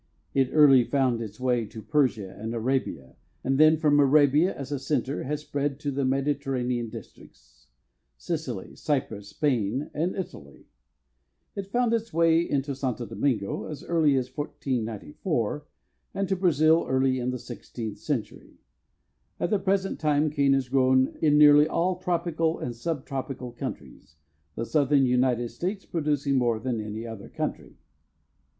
It 0.33 0.49
early 0.51 0.83
found 0.83 1.21
its 1.21 1.39
way 1.39 1.67
to 1.67 1.79
Persia 1.83 2.35
and 2.35 2.55
Arabia, 2.55 3.17
and 3.43 3.59
then 3.59 3.77
from 3.77 3.99
Arabia 3.99 4.51
as 4.57 4.71
a 4.71 4.79
center 4.79 5.25
has 5.25 5.41
spread 5.41 5.79
to 5.81 5.91
the 5.91 6.03
Mediterranean 6.03 6.89
districts, 6.89 7.67
Sicily, 8.17 8.75
Cyprus, 8.75 9.27
Spain 9.27 9.91
and 9.93 10.15
Italy. 10.15 10.65
It 11.55 11.67
found 11.71 11.93
its 11.93 12.11
way 12.11 12.47
to 12.47 12.73
Santo 12.73 13.05
Domingo 13.05 13.65
as 13.65 13.83
early 13.83 14.15
as 14.15 14.35
1494 14.35 15.67
and 16.15 16.27
to 16.27 16.35
Brazil 16.35 16.83
early 16.89 17.19
in 17.19 17.29
the 17.29 17.37
sixteenth 17.37 17.99
century. 17.99 18.57
At 19.39 19.51
the 19.51 19.59
present 19.59 19.99
time 19.99 20.31
cane 20.31 20.55
is 20.55 20.67
grown 20.69 21.15
in 21.21 21.37
nearly 21.37 21.67
all 21.67 21.97
tropical 21.99 22.57
and 22.57 22.75
sub 22.75 23.05
tropical 23.05 23.51
countries, 23.51 24.15
the 24.55 24.65
Southern 24.65 25.05
United 25.05 25.49
States 25.49 25.85
producing 25.85 26.39
more 26.39 26.57
than 26.59 26.81
any 26.81 27.05
other 27.05 27.29
country. 27.29 27.77